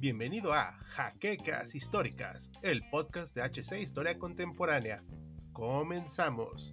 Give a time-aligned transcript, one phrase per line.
[0.00, 5.04] Bienvenido a Jaquecas Históricas, el podcast de HC Historia Contemporánea.
[5.52, 6.72] Comenzamos.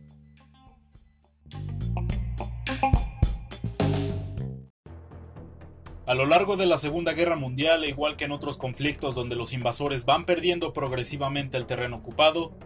[6.07, 9.53] A lo largo de la Segunda Guerra Mundial, igual que en otros conflictos donde los
[9.53, 12.57] invasores van perdiendo progresivamente el terreno ocupado,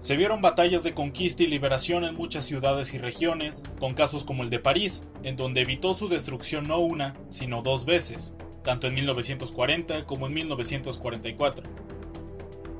[0.00, 4.42] se vieron batallas de conquista y liberación en muchas ciudades y regiones, con casos como
[4.42, 8.94] el de París, en donde evitó su destrucción no una, sino dos veces, tanto en
[8.94, 11.64] 1940 como en 1944.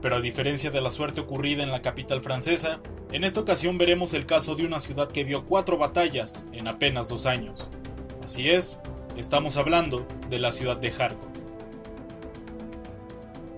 [0.02, 2.80] Pero a diferencia de la suerte ocurrida en la capital francesa,
[3.12, 7.09] en esta ocasión veremos el caso de una ciudad que vio cuatro batallas en apenas
[7.09, 7.69] dos años.
[8.24, 8.79] Así es,
[9.16, 11.30] Estamos hablando de la ciudad de Kharkov.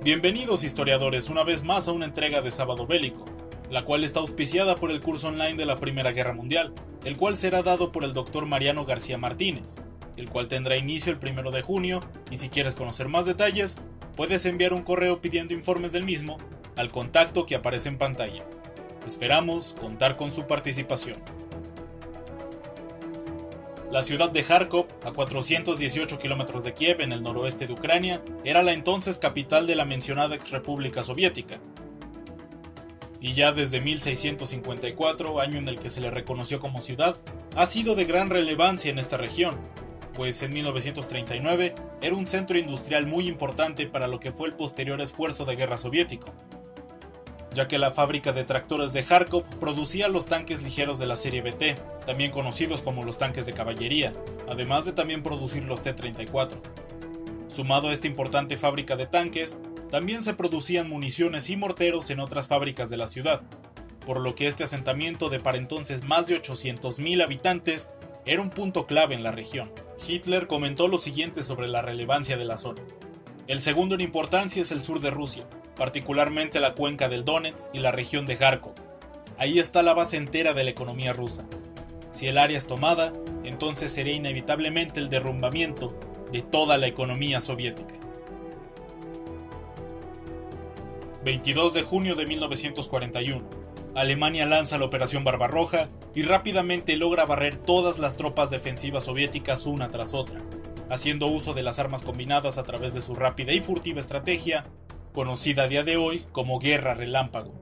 [0.05, 3.25] Bienvenidos historiadores una vez más a una entrega de Sábado Bélico,
[3.71, 6.73] la cual está auspiciada por el curso online de la Primera Guerra Mundial,
[7.05, 9.77] el cual será dado por el doctor Mariano García Martínez,
[10.17, 13.77] el cual tendrá inicio el primero de junio y si quieres conocer más detalles,
[14.16, 16.38] puedes enviar un correo pidiendo informes del mismo
[16.77, 18.45] al contacto que aparece en pantalla.
[19.07, 21.16] Esperamos contar con su participación.
[23.91, 28.63] La ciudad de Kharkov, a 418 kilómetros de Kiev, en el noroeste de Ucrania, era
[28.63, 31.59] la entonces capital de la mencionada ex República Soviética.
[33.21, 37.19] Y ya desde 1654, año en el que se le reconoció como ciudad,
[37.57, 39.57] ha sido de gran relevancia en esta región,
[40.19, 45.01] pues en 1939 era un centro industrial muy importante para lo que fue el posterior
[45.01, 46.33] esfuerzo de guerra soviético,
[47.55, 51.43] ya que la fábrica de tractores de Kharkov producía los tanques ligeros de la serie
[51.43, 54.13] BT, también conocidos como los tanques de caballería,
[54.49, 56.59] además de también producir los T-34.
[57.49, 59.59] Sumado a esta importante fábrica de tanques,
[59.91, 63.43] también se producían municiones y morteros en otras fábricas de la ciudad,
[64.05, 67.91] por lo que este asentamiento de para entonces más de 800.000 habitantes
[68.27, 69.71] era un punto clave en la región.
[70.06, 72.83] Hitler comentó lo siguiente sobre la relevancia de la zona.
[73.47, 75.47] El segundo en importancia es el sur de Rusia,
[75.77, 78.75] particularmente la cuenca del Donetsk y la región de Kharkov.
[79.38, 81.47] Ahí está la base entera de la economía rusa.
[82.10, 83.12] Si el área es tomada,
[83.44, 85.98] entonces sería inevitablemente el derrumbamiento
[86.32, 87.97] de toda la economía soviética.
[91.24, 93.44] 22 de junio de 1941.
[93.94, 99.88] Alemania lanza la Operación Barbarroja y rápidamente logra barrer todas las tropas defensivas soviéticas una
[99.88, 100.40] tras otra,
[100.88, 104.64] haciendo uso de las armas combinadas a través de su rápida y furtiva estrategia
[105.12, 107.60] conocida a día de hoy como Guerra Relámpago.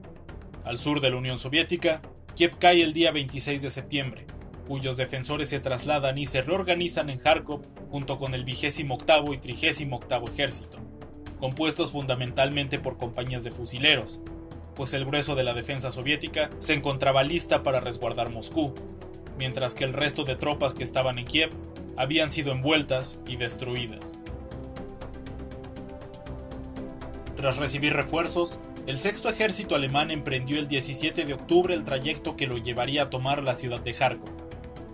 [0.63, 2.03] Al sur de la Unión Soviética,
[2.35, 4.27] Kiev cae el día 26 de septiembre,
[4.67, 10.23] cuyos defensores se trasladan y se reorganizan en Kharkov junto con el 28 y 38
[10.31, 10.77] Ejército,
[11.39, 14.21] compuestos fundamentalmente por compañías de fusileros,
[14.75, 18.73] pues el grueso de la defensa soviética se encontraba lista para resguardar Moscú,
[19.37, 21.49] mientras que el resto de tropas que estaban en Kiev
[21.95, 24.17] habían sido envueltas y destruidas.
[27.35, 32.47] Tras recibir refuerzos, el sexto ejército alemán emprendió el 17 de octubre el trayecto que
[32.47, 34.29] lo llevaría a tomar la ciudad de Kharkov.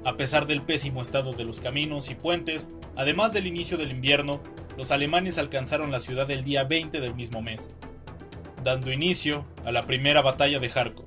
[0.04, 4.42] A pesar del pésimo estado de los caminos y puentes, además del inicio del invierno,
[4.78, 7.74] los alemanes alcanzaron la ciudad el día 20 del mismo mes,
[8.64, 11.06] dando inicio a la primera batalla de Kharkov.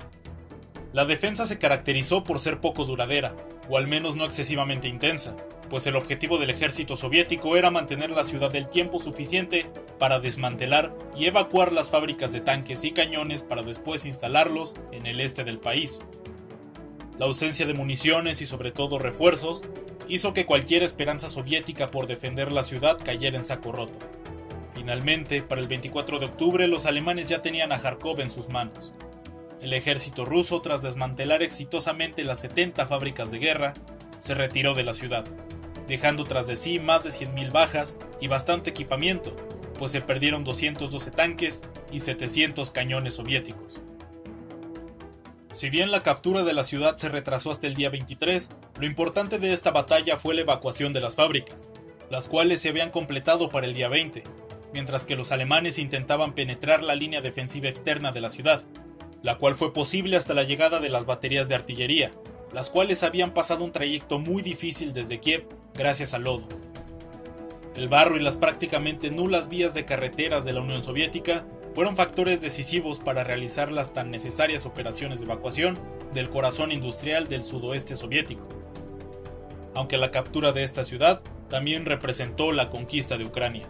[0.92, 3.34] La defensa se caracterizó por ser poco duradera,
[3.68, 5.36] o al menos no excesivamente intensa,
[5.68, 9.66] pues el objetivo del ejército soviético era mantener la ciudad el tiempo suficiente
[9.98, 15.20] para desmantelar y evacuar las fábricas de tanques y cañones para después instalarlos en el
[15.20, 16.00] este del país.
[17.18, 19.62] La ausencia de municiones y sobre todo refuerzos
[20.08, 23.98] hizo que cualquier esperanza soviética por defender la ciudad cayera en saco roto.
[24.74, 28.92] Finalmente, para el 24 de octubre los alemanes ya tenían a Kharkov en sus manos.
[29.60, 33.74] El ejército ruso, tras desmantelar exitosamente las 70 fábricas de guerra,
[34.20, 35.24] se retiró de la ciudad
[35.86, 39.34] dejando tras de sí más de 100.000 bajas y bastante equipamiento,
[39.78, 41.62] pues se perdieron 212 tanques
[41.92, 43.82] y 700 cañones soviéticos.
[45.56, 49.38] Si bien la captura de la ciudad se retrasó hasta el día 23, lo importante
[49.38, 51.70] de esta batalla fue la evacuación de las fábricas,
[52.10, 54.22] las cuales se habían completado para el día 20,
[54.74, 58.64] mientras que los alemanes intentaban penetrar la línea defensiva externa de la ciudad,
[59.22, 62.10] la cual fue posible hasta la llegada de las baterías de artillería,
[62.52, 66.46] las cuales habían pasado un trayecto muy difícil desde Kiev gracias al lodo.
[67.76, 72.40] El barro y las prácticamente nulas vías de carreteras de la Unión Soviética fueron factores
[72.40, 75.78] decisivos para realizar las tan necesarias operaciones de evacuación
[76.14, 78.48] del corazón industrial del sudoeste soviético.
[79.74, 81.20] Aunque la captura de esta ciudad
[81.50, 83.68] también representó la conquista de Ucrania.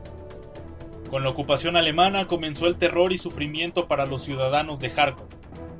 [1.10, 5.26] Con la ocupación alemana comenzó el terror y sufrimiento para los ciudadanos de Kharkov.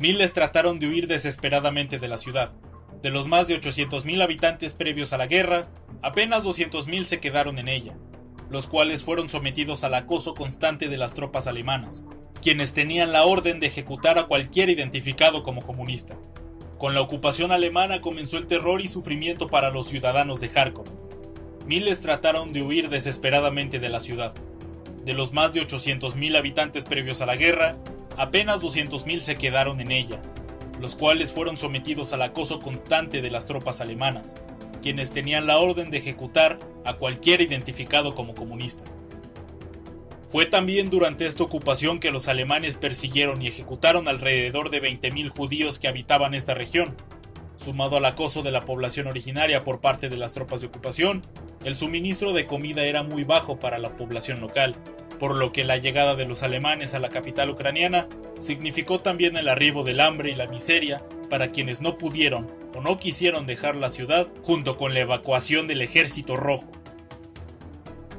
[0.01, 2.51] Miles trataron de huir desesperadamente de la ciudad,
[3.03, 5.69] De los más de 800.000 habitantes previos a la guerra,
[6.03, 7.95] apenas 200.000 se quedaron en ella,
[8.51, 12.05] los cuales fueron sometidos al acoso constante de las tropas alemanas,
[12.47, 16.17] quienes tenían la orden de ejecutar a cualquier identificado como comunista.
[16.79, 20.85] Con la ocupación alemana comenzó el terror y sufrimiento para los ciudadanos de Kharkov.
[21.67, 24.33] Miles trataron de huir desesperadamente de la ciudad.
[25.05, 27.79] De los más de 800.000 habitantes previos a la guerra,
[28.17, 30.23] apenas 200.000 se quedaron en ella,
[30.81, 34.37] los cuales fueron sometidos al acoso constante de las tropas alemanas,
[34.83, 38.85] quienes tenían la orden de ejecutar a cualquier identificado como comunista.
[40.37, 45.79] Fue también durante esta ocupación que los alemanes persiguieron y ejecutaron alrededor de 20.000 judíos
[45.79, 46.95] que habitaban esta región.
[47.57, 51.23] Sumado al acoso de la población originaria por parte de las tropas de ocupación,
[51.65, 54.77] el suministro de comida era muy bajo para la población local,
[55.19, 58.07] por lo que la llegada de los alemanes a la capital ucraniana
[58.39, 62.99] significó también el arribo del hambre y la miseria para quienes no pudieron o no
[62.99, 66.71] quisieron dejar la ciudad junto con la evacuación del ejército rojo.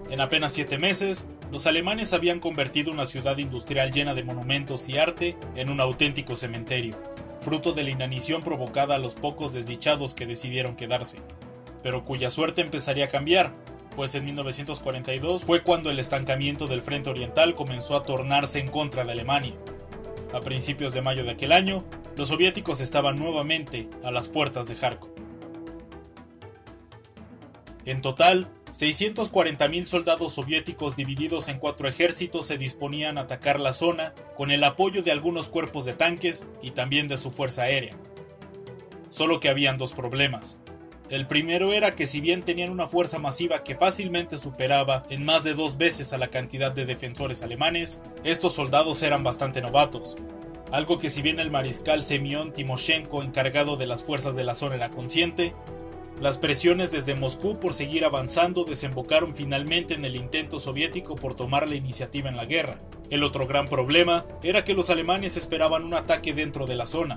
[0.10, 4.98] En apenas siete meses, los alemanes habían convertido una ciudad industrial llena de monumentos y
[4.98, 6.96] arte en un auténtico cementerio,
[7.42, 11.18] fruto de la inanición provocada a los pocos desdichados que decidieron quedarse,
[11.84, 13.54] pero cuya suerte empezaría a cambiar
[13.98, 19.04] pues en 1942 fue cuando el estancamiento del frente oriental comenzó a tornarse en contra
[19.04, 19.56] de Alemania.
[20.36, 21.84] A principios de mayo de aquel año,
[22.16, 25.10] los soviéticos estaban nuevamente a las puertas de Kharkov.
[27.86, 34.14] En total, 640.000 soldados soviéticos divididos en cuatro ejércitos se disponían a atacar la zona
[34.36, 37.96] con el apoyo de algunos cuerpos de tanques y también de su fuerza aérea.
[39.10, 40.58] Solo que habían dos problemas.
[41.10, 45.44] El primero era que si bien tenían una fuerza masiva que fácilmente superaba en más
[45.44, 50.18] de dos veces a la cantidad de defensores alemanes, estos soldados eran bastante novatos,
[50.72, 54.76] algo que si bien el mariscal Semyon Timoshenko encargado de las fuerzas de la zona
[54.76, 55.54] era consciente,
[56.20, 61.70] las presiones desde Moscú por seguir avanzando desembocaron finalmente en el intento soviético por tomar
[61.70, 62.80] la iniciativa en la guerra.
[63.12, 67.16] El otro gran problema era que los alemanes esperaban un ataque dentro de la zona,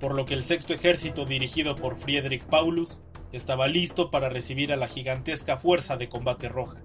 [0.00, 3.00] por lo que el sexto ejército dirigido por Friedrich Paulus
[3.32, 6.76] estaba listo para recibir a la gigantesca fuerza de combate roja.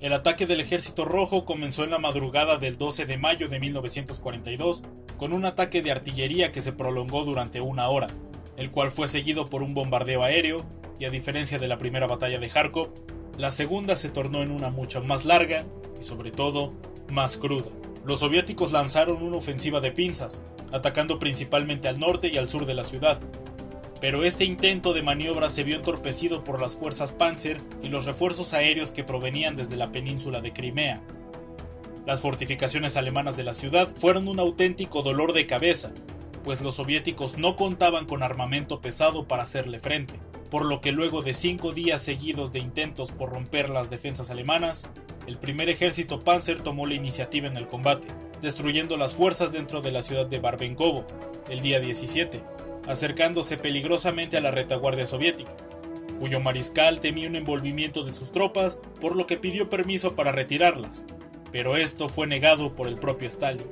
[0.00, 4.84] El ataque del ejército rojo comenzó en la madrugada del 12 de mayo de 1942
[5.18, 8.06] con un ataque de artillería que se prolongó durante una hora,
[8.58, 10.66] el cual fue seguido por un bombardeo aéreo
[10.98, 12.90] y a diferencia de la primera batalla de Kharkov,
[13.38, 15.64] la segunda se tornó en una mucho más larga
[15.98, 16.74] y sobre todo
[17.08, 17.70] más cruda.
[18.04, 22.74] Los soviéticos lanzaron una ofensiva de pinzas, atacando principalmente al norte y al sur de
[22.74, 23.20] la ciudad,
[24.00, 28.54] pero este intento de maniobra se vio entorpecido por las fuerzas Panzer y los refuerzos
[28.54, 31.00] aéreos que provenían desde la península de Crimea.
[32.06, 35.92] Las fortificaciones alemanas de la ciudad fueron un auténtico dolor de cabeza,
[36.48, 40.14] pues los soviéticos no contaban con armamento pesado para hacerle frente,
[40.50, 44.86] por lo que luego de cinco días seguidos de intentos por romper las defensas alemanas,
[45.26, 48.08] el primer ejército Panzer tomó la iniciativa en el combate,
[48.40, 51.04] destruyendo las fuerzas dentro de la ciudad de Barbenkovo
[51.50, 52.40] el día 17,
[52.86, 55.54] acercándose peligrosamente a la retaguardia soviética,
[56.18, 61.04] cuyo mariscal temía un envolvimiento de sus tropas, por lo que pidió permiso para retirarlas,
[61.52, 63.68] pero esto fue negado por el propio Stalin.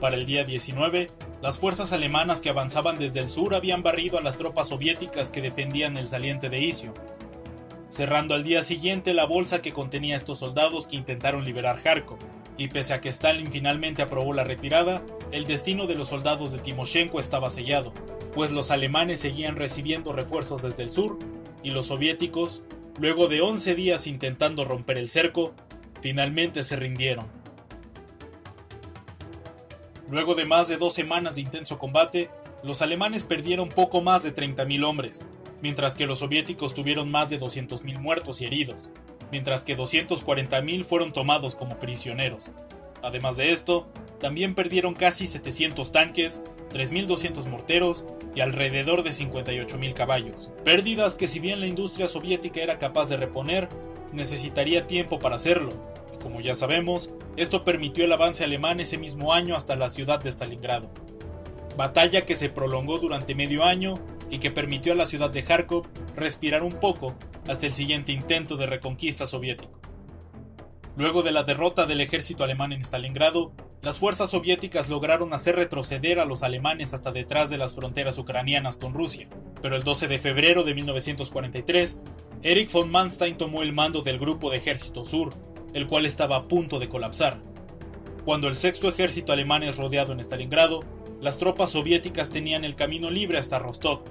[0.00, 1.08] Para el día 19,
[1.42, 5.40] las fuerzas alemanas que avanzaban desde el sur habían barrido a las tropas soviéticas que
[5.40, 6.92] defendían el saliente de Isio,
[7.88, 12.18] cerrando al día siguiente la bolsa que contenía estos soldados que intentaron liberar Kharkov,
[12.58, 16.58] y pese a que Stalin finalmente aprobó la retirada, el destino de los soldados de
[16.58, 17.92] Timoshenko estaba sellado,
[18.34, 21.18] pues los alemanes seguían recibiendo refuerzos desde el sur,
[21.62, 22.62] y los soviéticos,
[22.98, 25.54] luego de 11 días intentando romper el cerco,
[26.02, 27.39] finalmente se rindieron.
[30.10, 32.30] Luego de más de dos semanas de intenso combate,
[32.64, 35.24] los alemanes perdieron poco más de 30.000 hombres,
[35.62, 38.90] mientras que los soviéticos tuvieron más de 200.000 muertos y heridos,
[39.30, 42.50] mientras que 240.000 fueron tomados como prisioneros.
[43.02, 43.88] Además de esto,
[44.18, 50.50] también perdieron casi 700 tanques, 3.200 morteros y alrededor de 58.000 caballos.
[50.64, 53.68] Pérdidas que si bien la industria soviética era capaz de reponer,
[54.12, 55.70] necesitaría tiempo para hacerlo.
[56.22, 60.30] Como ya sabemos, esto permitió el avance alemán ese mismo año hasta la ciudad de
[60.30, 60.90] Stalingrado.
[61.76, 63.94] Batalla que se prolongó durante medio año
[64.28, 65.86] y que permitió a la ciudad de Kharkov
[66.16, 67.14] respirar un poco
[67.48, 69.80] hasta el siguiente intento de reconquista soviético.
[70.96, 76.20] Luego de la derrota del ejército alemán en Stalingrado, las fuerzas soviéticas lograron hacer retroceder
[76.20, 79.26] a los alemanes hasta detrás de las fronteras ucranianas con Rusia,
[79.62, 82.00] pero el 12 de febrero de 1943,
[82.42, 85.32] Erich von Manstein tomó el mando del Grupo de Ejército Sur,
[85.74, 87.38] el cual estaba a punto de colapsar.
[88.24, 90.84] Cuando el sexto ejército alemán es rodeado en Stalingrado,
[91.20, 94.02] las tropas soviéticas tenían el camino libre hasta Rostov,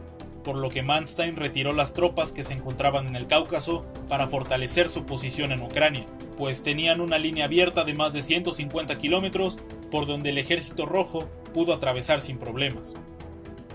[0.43, 4.89] por lo que Manstein retiró las tropas que se encontraban en el Cáucaso para fortalecer
[4.89, 6.05] su posición en Ucrania,
[6.37, 9.59] pues tenían una línea abierta de más de 150 kilómetros
[9.91, 12.95] por donde el ejército rojo pudo atravesar sin problemas.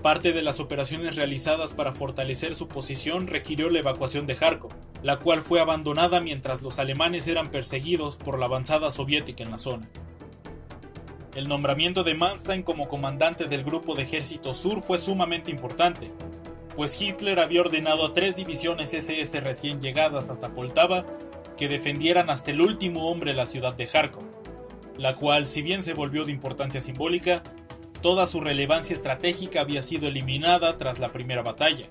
[0.02, 4.72] Parte de las operaciones realizadas para fortalecer su posición requirió la evacuación de Kharkov,
[5.04, 9.58] la cual fue abandonada mientras los alemanes eran perseguidos por la avanzada soviética en la
[9.58, 9.86] zona.
[11.34, 16.10] El nombramiento de Manstein como comandante del Grupo de Ejército Sur fue sumamente importante,
[16.74, 21.04] pues Hitler había ordenado a tres divisiones SS recién llegadas hasta Poltava
[21.58, 24.24] que defendieran hasta el último hombre la ciudad de Kharkov,
[24.96, 27.42] la cual, si bien se volvió de importancia simbólica,
[28.00, 31.88] toda su relevancia estratégica había sido eliminada tras la primera batalla,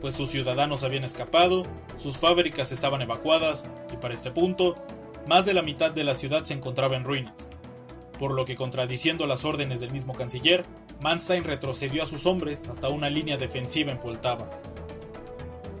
[0.00, 1.64] pues sus ciudadanos habían escapado,
[1.96, 4.74] sus fábricas estaban evacuadas y para este punto,
[5.26, 7.48] más de la mitad de la ciudad se encontraba en ruinas,
[8.18, 10.64] por lo que contradiciendo las órdenes del mismo canciller,
[11.02, 14.48] Manstein retrocedió a sus hombres hasta una línea defensiva en Poltava.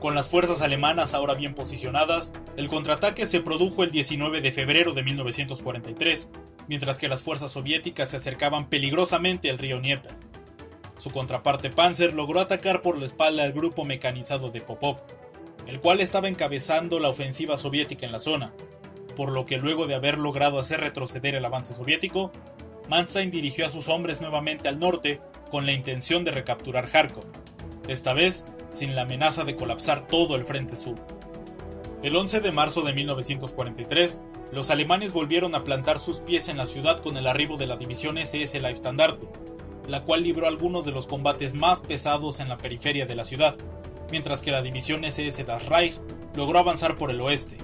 [0.00, 4.92] Con las fuerzas alemanas ahora bien posicionadas, el contraataque se produjo el 19 de febrero
[4.92, 6.30] de 1943,
[6.68, 10.14] mientras que las fuerzas soviéticas se acercaban peligrosamente al río Dnieper.
[10.98, 15.00] Su contraparte Panzer logró atacar por la espalda al grupo mecanizado de Popov,
[15.66, 18.52] el cual estaba encabezando la ofensiva soviética en la zona,
[19.16, 22.32] por lo que luego de haber logrado hacer retroceder el avance soviético,
[22.88, 27.24] Manstein dirigió a sus hombres nuevamente al norte con la intención de recapturar Kharkov,
[27.86, 30.96] esta vez sin la amenaza de colapsar todo el frente sur.
[32.02, 34.20] El 11 de marzo de 1943,
[34.52, 37.76] los alemanes volvieron a plantar sus pies en la ciudad con el arribo de la
[37.76, 39.26] división SS Leibstandarte,
[39.88, 43.56] la cual libró algunos de los combates más pesados en la periferia de la ciudad,
[44.12, 45.94] mientras que la división SS Das Reich
[46.36, 47.56] logró avanzar por el oeste.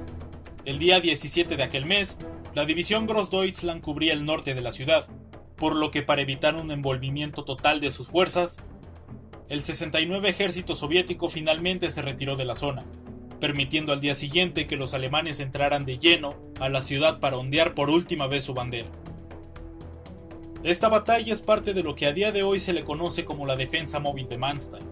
[0.64, 2.16] El día 17 de aquel mes,
[2.54, 5.06] la división Grossdeutschland cubría el norte de la ciudad,
[5.56, 8.56] por lo que para evitar un envolvimiento total de sus fuerzas,
[9.50, 12.84] el 69 ejército soviético finalmente se retiró de la zona,
[13.38, 17.74] permitiendo al día siguiente que los alemanes entraran de lleno a la ciudad para ondear
[17.74, 18.88] por última vez su bandera.
[20.64, 23.44] Esta batalla es parte de lo que a día de hoy se le conoce como
[23.44, 24.82] la defensa móvil de Manstein,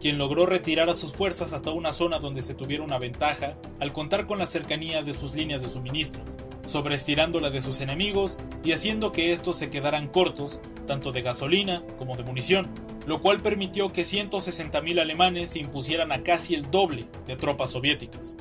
[0.00, 3.92] quien logró retirar a sus fuerzas hasta una zona donde se tuviera una ventaja al
[3.92, 6.26] contar con la cercanía de sus líneas de suministros,
[6.66, 11.84] sobreestirando la de sus enemigos y haciendo que estos se quedaran cortos, tanto de gasolina
[12.00, 12.68] como de munición,
[13.06, 18.36] lo cual permitió que 160.000 alemanes se impusieran a casi el doble de tropas soviéticas.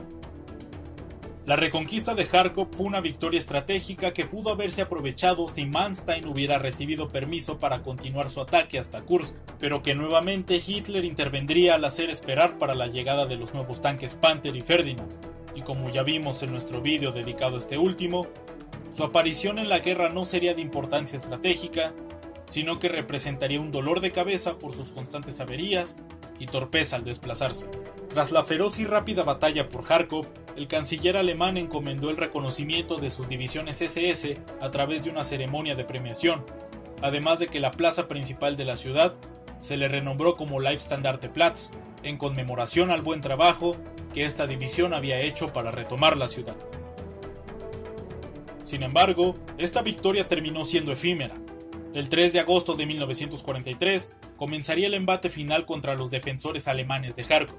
[1.51, 6.59] La reconquista de Kharkov fue una victoria estratégica que pudo haberse aprovechado si Manstein hubiera
[6.59, 12.09] recibido permiso para continuar su ataque hasta Kursk, pero que nuevamente Hitler intervendría al hacer
[12.09, 15.11] esperar para la llegada de los nuevos tanques Panther y Ferdinand,
[15.53, 18.27] y como ya vimos en nuestro vídeo dedicado a este último,
[18.93, 21.91] su aparición en la guerra no sería de importancia estratégica,
[22.45, 25.97] sino que representaría un dolor de cabeza por sus constantes averías
[26.39, 27.67] y torpeza al desplazarse.
[28.07, 33.09] Tras la feroz y rápida batalla por Kharkov, el canciller alemán encomendó el reconocimiento de
[33.09, 36.45] sus divisiones SS a través de una ceremonia de premiación,
[37.01, 39.15] además de que la plaza principal de la ciudad
[39.59, 41.71] se le renombró como Leibstandarte-Platz,
[42.03, 43.75] en conmemoración al buen trabajo
[44.13, 46.55] que esta división había hecho para retomar la ciudad.
[48.63, 51.35] Sin embargo, esta victoria terminó siendo efímera,
[51.93, 57.25] el 3 de agosto de 1943 comenzaría el embate final contra los defensores alemanes de
[57.25, 57.57] Kharkov,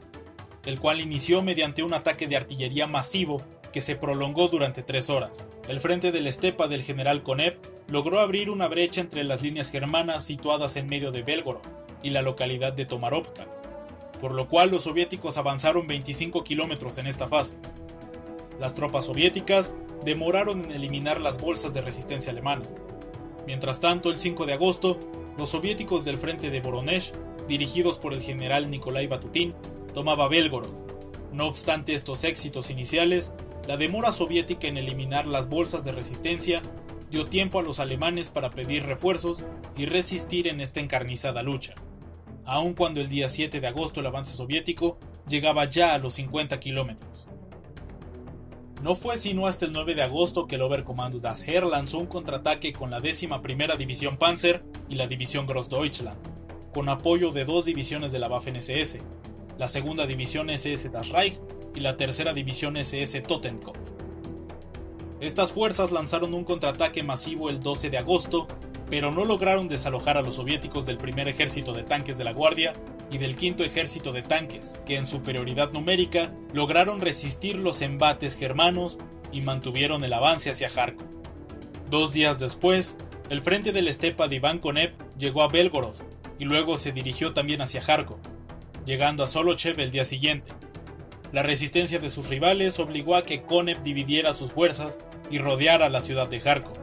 [0.65, 3.43] el cual inició mediante un ataque de artillería masivo
[3.73, 5.45] que se prolongó durante tres horas.
[5.69, 9.71] El frente de la estepa del general Konev logró abrir una brecha entre las líneas
[9.71, 11.63] germanas situadas en medio de Belgorod
[12.03, 13.47] y la localidad de Tomarovka,
[14.21, 17.57] por lo cual los soviéticos avanzaron 25 kilómetros en esta fase.
[18.61, 19.73] Las tropas soviéticas
[20.05, 22.63] demoraron en eliminar las bolsas de resistencia alemana,
[23.47, 24.99] Mientras tanto, el 5 de agosto,
[25.37, 27.13] los soviéticos del frente de Voronezh,
[27.49, 29.55] dirigidos por el general Nikolai Batutin,
[29.95, 30.93] tomaba Belgorod.
[31.33, 33.33] No obstante estos éxitos iniciales,
[33.67, 36.63] la demora soviética en eliminar las bolsas de resistencia
[37.11, 39.45] dio tiempo a los alemanes para pedir refuerzos
[39.77, 41.75] y resistir en esta encarnizada lucha,
[42.45, 46.59] aun cuando el día 7 de agosto el avance soviético llegaba ya a los 50
[46.59, 47.29] kilómetros.
[48.83, 52.07] No fue sino hasta el 9 de agosto que el Oberkommando das Heer lanzó un
[52.07, 56.19] contraataque con la 11 Primera División Panzer y la División Grossdeutschland,
[56.75, 59.01] con apoyo de dos divisiones de la Waffen-SS,
[59.59, 61.39] la segunda División SS Das Reich
[61.75, 63.79] y la tercera División SS Totenkopf.
[65.21, 68.49] Estas fuerzas lanzaron un contraataque masivo el 12 de agosto,
[68.91, 72.73] pero no lograron desalojar a los soviéticos del primer ejército de tanques de la Guardia
[73.11, 78.99] y del quinto ejército de tanques, que en superioridad numérica lograron resistir los embates germanos
[79.31, 81.07] y mantuvieron el avance hacia Kharkov.
[81.89, 82.97] Dos días después,
[83.31, 85.95] el frente de la estepa de Iván Konev llegó a Belgorod
[86.39, 88.19] y luego se dirigió también hacia Kharkov,
[88.85, 90.51] llegando a Solochev el día siguiente.
[91.33, 96.01] La resistencia de sus rivales obligó a que Konev dividiera sus fuerzas y rodeara la
[96.01, 96.77] ciudad de Kharkov.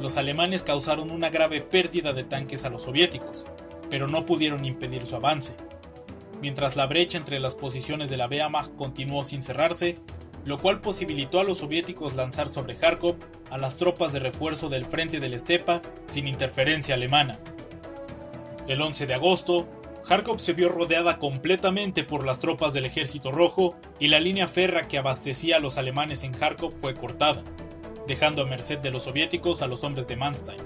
[0.00, 3.46] Los alemanes causaron una grave pérdida de tanques a los soviéticos,
[3.90, 5.54] pero no pudieron impedir su avance.
[6.40, 9.96] Mientras la brecha entre las posiciones de la Wehrmacht continuó sin cerrarse,
[10.44, 13.16] lo cual posibilitó a los soviéticos lanzar sobre Kharkov
[13.50, 17.38] a las tropas de refuerzo del frente del Estepa sin interferencia alemana.
[18.68, 19.66] El 11 de agosto,
[20.08, 24.86] Kharkov se vio rodeada completamente por las tropas del Ejército Rojo y la línea férrea
[24.86, 27.42] que abastecía a los alemanes en Kharkov fue cortada,
[28.06, 30.62] dejando a merced de los soviéticos a los hombres de Manstein.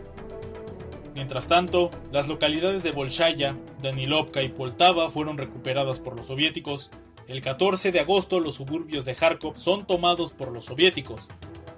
[1.15, 6.91] Mientras tanto, las localidades de Bolshaya, Danilovka y Poltava fueron recuperadas por los soviéticos.
[7.27, 11.29] El 14 de agosto los suburbios de Kharkov son tomados por los soviéticos,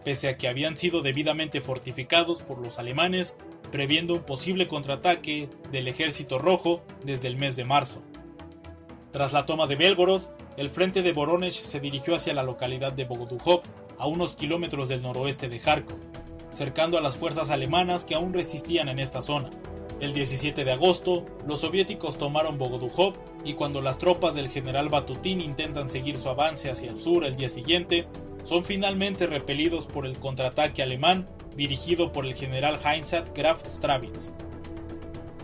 [0.05, 3.37] pese a que habían sido debidamente fortificados por los alemanes,
[3.73, 8.03] previendo un posible contraataque del ejército rojo desde el mes de marzo.
[9.11, 10.23] Tras la toma de Belgorod,
[10.57, 13.63] el frente de Voronezh se dirigió hacia la localidad de Bogodukhov,
[13.99, 15.99] a unos kilómetros del noroeste de Kharkov,
[16.51, 19.49] cercando a las fuerzas alemanas que aún resistían en esta zona.
[20.01, 23.15] El 17 de agosto, los soviéticos tomaron Bogodukhov
[23.45, 27.37] y cuando las tropas del general Batutin intentan seguir su avance hacia el sur el
[27.37, 28.07] día siguiente,
[28.43, 34.33] son finalmente repelidos por el contraataque alemán dirigido por el general Heinzat Graf Strawitz.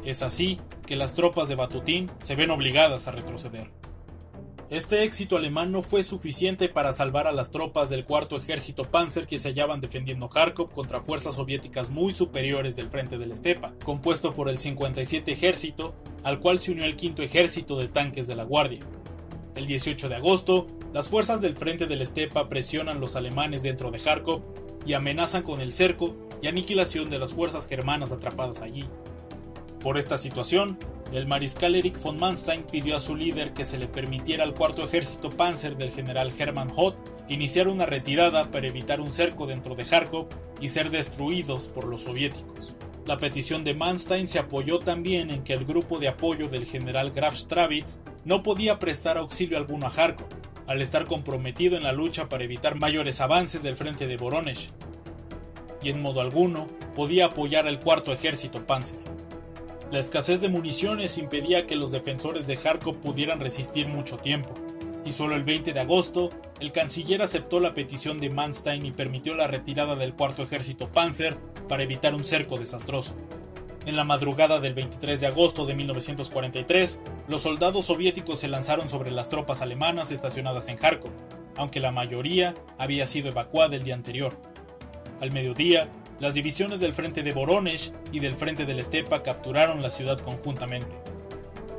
[0.05, 3.71] Es así que las tropas de Batutin se ven obligadas a retroceder.
[4.71, 9.27] Este éxito alemán no fue suficiente para salvar a las tropas del cuarto ejército Panzer
[9.27, 14.35] que se hallaban defendiendo Kharkov contra fuerzas soviéticas muy superiores del frente del Estepa, compuesto
[14.35, 18.45] por el 57 ejército, al cual se unió el quinto ejército de tanques de la
[18.45, 18.81] Guardia.
[19.55, 23.99] El 18 de agosto, las fuerzas del frente del Estepa presionan los alemanes dentro de
[23.99, 24.43] Kharkov
[24.87, 28.85] y amenazan con el cerco y aniquilación de las fuerzas germanas atrapadas allí.
[29.81, 30.79] Por esta situación,
[31.13, 34.85] el mariscal Erich von Manstein pidió a su líder que se le permitiera al cuarto
[34.85, 36.97] ejército Panzer del general Hermann Hoth
[37.29, 40.29] iniciar una retirada para evitar un cerco dentro de Kharkov
[40.61, 42.75] y ser destruidos por los soviéticos.
[43.07, 47.11] La petición de Manstein se apoyó también en que el grupo de apoyo del general
[47.11, 50.29] Graf Strawitz no podía prestar auxilio alguno a Kharkov,
[50.69, 54.71] al estar comprometido en la lucha para evitar mayores avances del frente de Voronezh,
[55.83, 58.99] y en modo alguno podía apoyar al cuarto ejército Panzer.
[59.91, 64.53] La escasez de municiones impedía que los defensores de Kharkov pudieran resistir mucho tiempo,
[65.07, 66.29] y solo el 20 de agosto,
[66.61, 71.37] el canciller aceptó la petición de Manstein y permitió la retirada del cuarto ejército Panzer
[71.67, 73.15] para evitar un cerco desastroso.
[73.89, 79.11] En la madrugada del 23 de agosto de 1943, los soldados soviéticos se lanzaron sobre
[79.11, 81.11] las tropas alemanas estacionadas en Kharkov,
[81.57, 84.39] aunque la mayoría había sido evacuada el día anterior.
[85.23, 85.89] Al mediodía,
[86.21, 90.95] las divisiones del frente de Voronezh y del frente del Estepa capturaron la ciudad conjuntamente.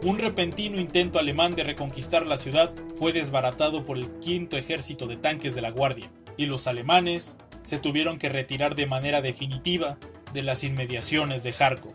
[0.01, 5.17] Un repentino intento alemán de reconquistar la ciudad fue desbaratado por el quinto ejército de
[5.17, 9.99] tanques de la Guardia, y los alemanes se tuvieron que retirar de manera definitiva
[10.33, 11.93] de las inmediaciones de Kharkov.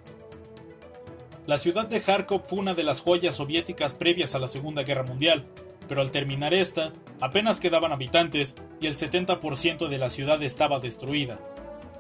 [1.47, 5.03] La ciudad de Kharkov fue una de las joyas soviéticas previas a la Segunda Guerra
[5.03, 5.45] Mundial,
[5.89, 11.39] pero al terminar esta, apenas quedaban habitantes y el 70% de la ciudad estaba destruida,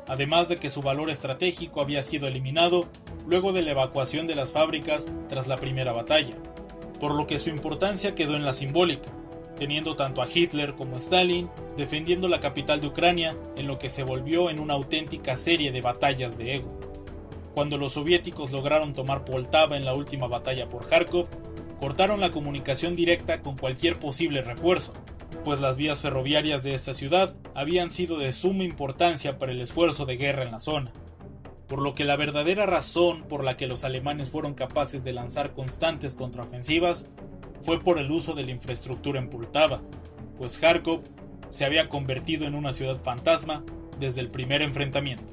[0.09, 2.88] además de que su valor estratégico había sido eliminado
[3.27, 6.37] luego de la evacuación de las fábricas tras la primera batalla,
[6.99, 9.11] por lo que su importancia quedó en la simbólica,
[9.57, 13.88] teniendo tanto a Hitler como a Stalin defendiendo la capital de Ucrania en lo que
[13.88, 16.79] se volvió en una auténtica serie de batallas de ego.
[17.55, 21.29] Cuando los soviéticos lograron tomar Poltava en la última batalla por Kharkov,
[21.81, 24.93] cortaron la comunicación directa con cualquier posible refuerzo,
[25.45, 30.07] pues las vías ferroviarias de esta ciudad habían sido de suma importancia para el esfuerzo
[30.07, 30.93] de guerra en la zona,
[31.69, 35.53] por lo que la verdadera razón por la que los alemanes fueron capaces de lanzar
[35.53, 37.11] constantes contraofensivas
[37.64, 39.31] fue por el uso de la infraestructura en
[40.38, 41.00] pues Kharkov
[41.48, 43.64] se había convertido en una ciudad fantasma
[43.98, 45.33] desde el primer enfrentamiento.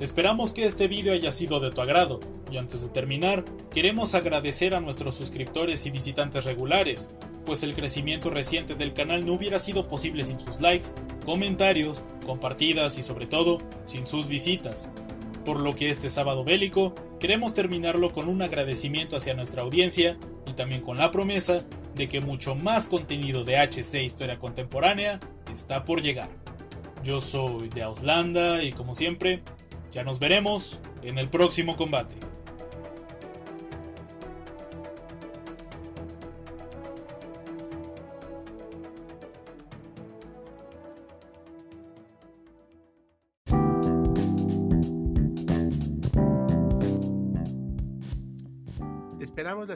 [0.00, 4.74] Esperamos que este vídeo haya sido de tu agrado, y antes de terminar, queremos agradecer
[4.74, 7.10] a nuestros suscriptores y visitantes regulares,
[7.44, 10.90] pues el crecimiento reciente del canal no hubiera sido posible sin sus likes,
[11.26, 14.88] comentarios, compartidas y sobre todo sin sus visitas.
[15.48, 20.52] Por lo que este sábado bélico queremos terminarlo con un agradecimiento hacia nuestra audiencia y
[20.52, 26.02] también con la promesa de que mucho más contenido de HC Historia Contemporánea está por
[26.02, 26.28] llegar.
[27.02, 29.40] Yo soy de Auslanda y como siempre,
[29.90, 32.27] ya nos veremos en el próximo combate.